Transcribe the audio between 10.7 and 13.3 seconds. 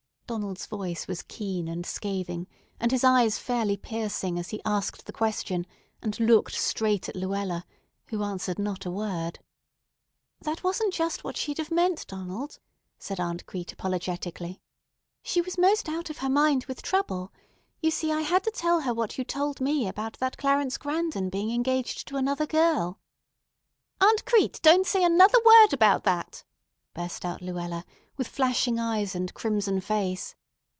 just what she'd have meant, Donald," said